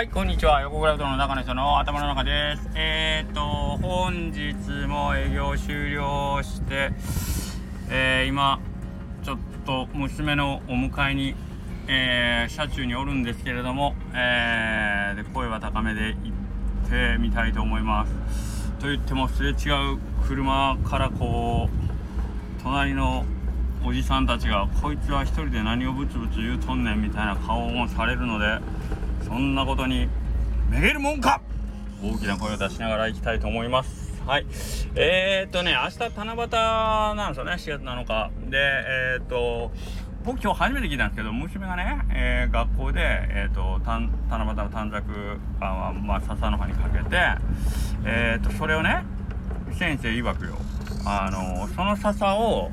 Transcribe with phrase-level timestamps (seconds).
[0.00, 0.62] はい、こんにちは。
[0.62, 2.70] 横クラウドの中の人の頭の中です。
[2.74, 6.90] えー、と、本日も営業終了して、
[7.90, 8.60] えー、今、
[9.22, 11.34] ちょっと娘のお迎えに、
[11.86, 16.32] えー、車中におるんですけれども、えー、で声は高めで行
[16.86, 18.72] ってみたいと思います。
[18.80, 23.26] と言っても、すれ違う車からこう、隣の
[23.84, 28.60] おじさんたちが、こいつは一人で何をブツブツ言うとんねんみたいな顔をされるので、
[29.26, 30.08] そんなことに
[30.68, 31.40] めげるもんか？
[32.02, 34.22] 大きな声を出しながら行きたいと思います。
[34.26, 34.46] はい。
[34.94, 38.30] えー、っとね明日七夕なんですよね4月7日。
[38.50, 39.72] でえー、っと
[40.24, 45.06] 僕今日初めて聞いたんですけど娘がね、えー、学校で、えーと、七夕の短冊
[45.60, 47.16] あ、まあ、笹の葉にかけて、
[48.04, 49.02] えーと、それをね
[49.78, 50.56] 先生曰くよ。
[51.06, 52.70] あのその笹を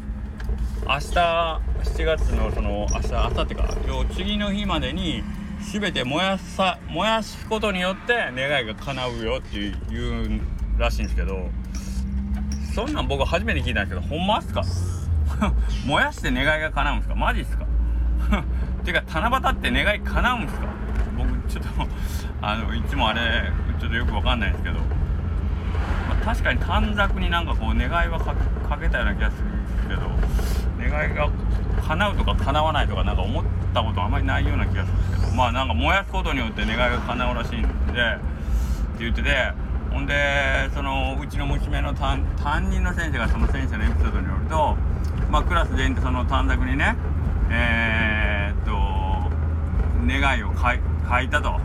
[0.86, 3.76] 明日7月のその明日明後日か。
[3.88, 5.24] 今日次の日までに
[5.72, 10.42] 全て燃やさ燃やすことによって願いが叶うよっていう
[10.78, 11.50] らしいんですけど
[12.74, 14.64] そんなん僕初めて聞いたんですけどほんまっすか？
[15.86, 17.16] 燃やして願いが叶うんですか？
[17.16, 17.66] マジっすか？
[18.86, 20.68] ていうか七夕って願い叶うんすか？
[21.18, 21.70] 僕ちょっと
[22.42, 24.82] あのいつもあれちょっとよくわかんないんですけど、ま
[26.22, 29.48] あ、確かに短冊になんかこう願いはかけたような気がする。
[30.78, 31.30] 願いが
[31.88, 38.00] 叶うとか叶わないとかなんか思ったことあんまりないような気がするんですけどまあなんか燃やすことによって願いが叶うらしいんでって
[39.00, 39.30] 言ってて
[39.92, 42.24] ほんでそのうちの娘の担
[42.70, 44.76] 任の先生がその先生のエピソードによると
[45.30, 46.96] まあクラス全員でその短冊にね
[47.50, 48.78] えー、っと
[50.06, 51.60] 願いを書いたと。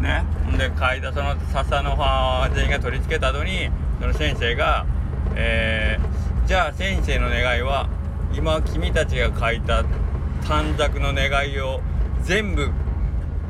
[0.00, 0.24] ね。
[0.46, 4.86] ほんで書いたその笹の葉全員が取り付けた後にその先生が
[5.36, 7.88] えー、じゃあ先生の願いは
[8.32, 9.84] 今君たちが書いた
[10.46, 11.80] 短冊の願いを
[12.22, 12.70] 全部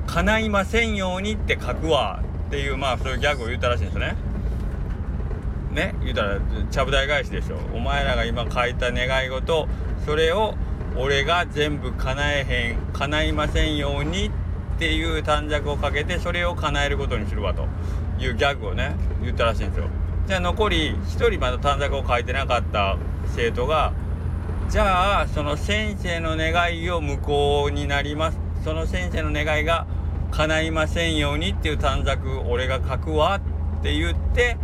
[0.06, 4.16] 叶いませんようにって書くわっていうまあそういうギャグを言ったらしいんですよね。
[5.72, 6.40] ね言うたら
[6.70, 9.68] ちゃぶ台返しでしょお前らが今書いた願い事
[10.04, 10.54] それを
[10.96, 14.30] 俺が全部叶えへん叶いませんようにっ
[14.78, 17.68] ていう短冊をかけてそれを叶えることにするわと
[18.18, 19.88] いうギャグをね言ったらしいんですよ。
[20.26, 22.96] じゃあ残り1人まだ短冊を書いてなかった
[23.34, 23.92] 生徒が
[24.70, 28.38] じゃあその先生の願いを無効になります。
[28.62, 29.84] その先生の願いが
[30.30, 33.40] 叶いませんようにっていう短冊俺が書くわ
[33.80, 34.56] って言って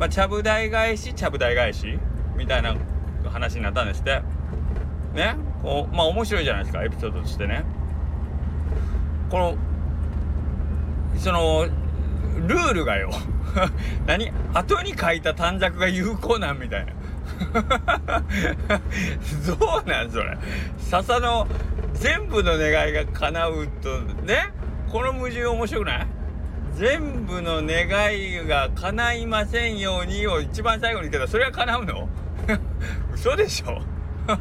[0.00, 1.96] まあちゃぶ台返しちゃぶ台返し
[2.36, 2.74] みたいな
[3.30, 4.20] 話になったんですって。
[5.14, 5.36] ね？
[5.62, 7.62] こうまあ面白いじゃないですかエピソードとしてね。
[9.30, 9.56] この
[11.16, 11.66] その
[12.48, 13.12] ルールがよ。
[14.08, 14.32] 何？
[14.54, 16.94] 後に書いた短冊が有効なんみたいな。
[19.46, 20.36] どうなんそれ。
[20.78, 21.46] 笹の
[21.94, 24.52] 全部の願いが叶うとね
[24.90, 26.06] この矛盾面白くない？
[26.74, 32.08] 全部の願いが叶いませんようにを一番最後に言ってたそれは叶うの？
[33.14, 33.80] 嘘でしょ？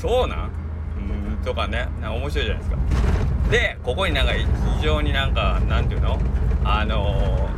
[0.00, 0.50] そうなん？
[0.98, 1.88] うんとかね。
[2.00, 2.76] なんか面白いじゃないですか。
[3.50, 4.46] でここになんか非
[4.82, 6.18] 常になんかなんていうの？
[6.64, 7.50] あの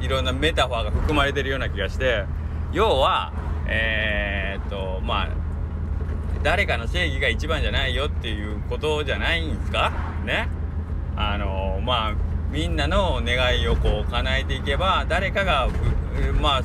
[0.00, 2.24] ー、いろんなメタファーが含まれてるような気がして
[2.72, 3.32] 要は
[3.66, 5.28] えー、っとまあ
[6.42, 9.92] 誰かの正義が一番じゃないよっていうことじゃないんですか？
[10.24, 10.48] ね？
[11.16, 12.14] あのまあ
[12.50, 15.68] みんなの願いをこう叶えていけば誰かが
[16.40, 16.62] まあ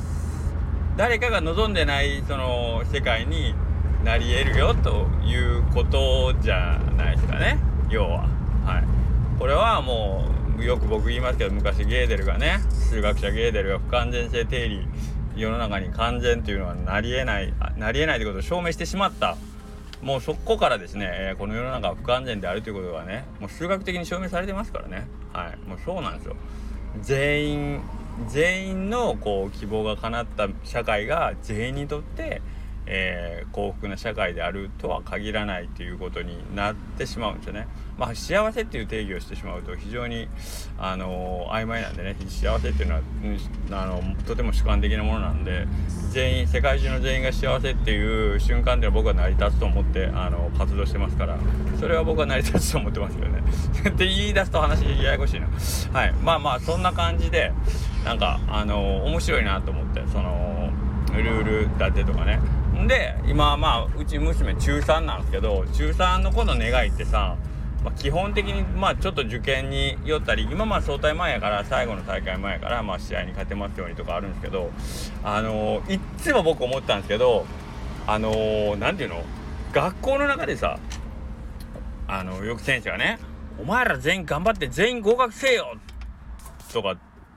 [0.96, 3.54] 誰かが望んでないその世界に
[4.02, 7.58] なり得るよということじゃないですかね？
[7.90, 8.28] 要は。
[8.64, 8.84] はい。
[9.38, 10.24] これはも
[10.58, 14.88] うよく僕言いますけど昔ゲーデルがね数学者ゲーデルが不完全性定理
[15.36, 19.36] 世の中に完全というのはなりえないなりえないということを証明してしまった。
[20.02, 25.08] もうそこからですね、えー、この世の中は不完全であるということがねもう数学的に証明されてますからね。
[25.32, 25.68] はい。
[25.68, 26.36] もうそうなんですよ。
[27.00, 27.80] 全員
[28.28, 32.40] 全員のこう希望が叶った社会が全員にとって
[32.86, 37.66] えー、幸福な社会であるとは限らないということになってしまうんですよね。
[37.98, 40.28] まあ、幸せっていう定義をしてしまうと非常に、
[40.78, 43.00] あのー、曖昧なんでね幸せっていうのは、
[43.82, 45.66] あのとても主観的なものなんで
[46.10, 51.38] 全員世界中の全員が幸せっていう瞬間では僕は成り立つと思ってあの活動してますから
[51.80, 53.42] それは僕は成り立つと思ってますけどね。
[53.88, 55.48] って言い出すと話ややこしいな。
[55.92, 57.52] はいまあまあそんな感じで
[58.04, 60.70] なんかあの、面白いなと思ってその
[61.12, 62.38] ルール立てとかね
[62.86, 67.36] で今まあうち娘中3なんですけど中3の子の願いってさ、
[67.82, 74.70] まあ、基本的にまあちょっと受験によったり今まあ早退前やから最後の大会前やからまあ試合に勝てますようにとかあるんですけど
[75.24, 77.46] あのー、いっつも僕思ったんですけど
[78.06, 79.24] あの何、ー、て言うの
[79.72, 80.78] 学校の中でさ
[82.08, 83.18] あのよく先生がね
[83.58, 85.76] お前ら全員頑張って全員合格せよ
[86.72, 86.96] とか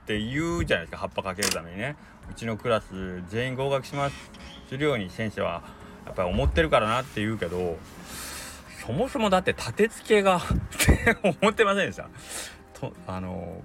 [0.09, 1.95] って言うじゃないですか葉っぱかけるためにね。
[2.31, 4.15] うちのクラス全員合格します。
[4.67, 5.61] するように先生は
[6.07, 7.77] やっぱり思ってるからなって言うけど
[8.83, 10.41] そもそもだって立て付けがっ
[10.79, 12.09] て思ってませんでした。
[12.73, 13.61] とあの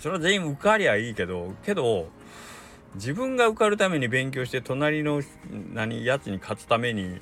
[0.00, 2.08] それは全員受かりゃいいけどけど
[2.96, 5.22] 自分が受かるために勉強して隣の
[5.72, 7.20] 何やつに勝つために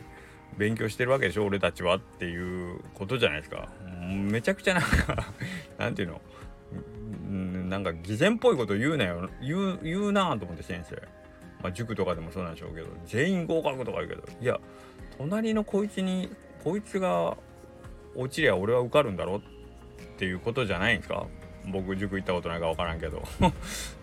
[0.56, 3.68] 勉強してるわけでしょ俺たちはっていうことじゃないですか。
[4.00, 5.26] めちゃくちゃなんか
[5.76, 6.22] なんていうの？
[7.66, 9.28] なんか偽善っぽいこと言うなよ。
[9.42, 10.96] 言う言うなと思って先生、
[11.62, 12.88] まあ、塾とかでもそうなんでしょうけど。
[13.06, 14.22] 全員合格とか言うけど。
[14.40, 14.58] いや
[15.18, 16.30] 隣のこいつに
[16.64, 17.36] こいつが
[18.14, 19.40] 落ちりゃ俺は受かるんだろっ
[20.18, 21.26] ていうことじゃないんですか？
[21.66, 23.22] 僕塾行ったことないか分からんけど。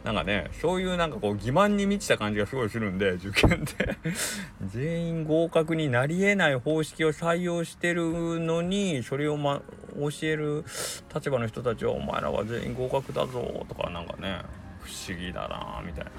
[0.03, 3.97] なんかねそういうなんかこう欺瞞に満ちた感じがすごいするんで受験って。
[4.67, 9.61] 全員合格になりえない方式を採用してるのにそれを、ま、
[9.95, 10.65] 教える
[11.13, 14.41] 立場の人たちは「お前らは全員合格だぞ」とかなんかね
[14.81, 16.11] 不思議だなみたいな。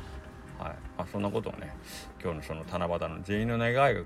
[0.59, 1.75] はい、あそんなことをね
[2.23, 4.03] 今日のその七夕の全員の願いが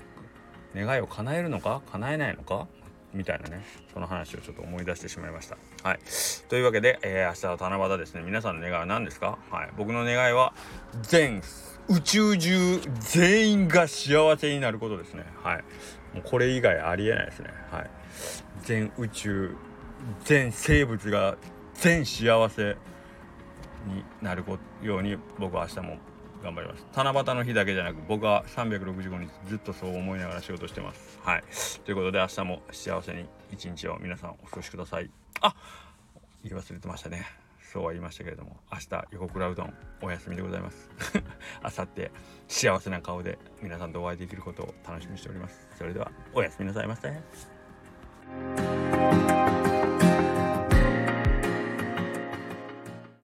[0.75, 2.67] 願いを叶えるのか叶えないのか
[3.15, 5.57] みたいなねその話をちょっと思い出してしまいました。
[5.83, 5.99] はい。
[6.49, 8.23] というわけで、えー、明日は七夕ですね。
[8.23, 9.39] 皆さんの願いは何ですか？
[9.51, 9.71] はい。
[9.77, 10.53] 僕の願いは
[11.03, 11.43] 全
[11.89, 15.25] 宇宙中全員が幸せになることですね。
[15.43, 15.65] はい。
[16.15, 17.49] もうこれ以外ありえないですね。
[17.71, 17.91] はい。
[18.63, 19.57] 全宇宙
[20.25, 21.37] 全生物が
[21.75, 22.77] 全幸せ
[23.87, 24.45] になる
[24.83, 25.97] ように僕は明日も
[26.43, 26.87] 頑張ります。
[26.95, 31.19] 七夕の日だけじゃなく僕は365日ずっとそう思いながら仕事してます。
[31.23, 31.45] はい。
[31.85, 35.11] ということで明日も幸せに一日を皆さんお過ごしください。
[35.41, 35.55] あ
[36.45, 37.27] 言い忘れてましたね。
[37.73, 40.89] そうは言いましたけれども明日横倉うどんお休みでございます。
[41.63, 42.11] 明後日
[42.49, 45.69] 幸せな顔で皆さんとお会いできることを楽しみにしております。
[45.77, 47.13] それではおやすみなさいませ。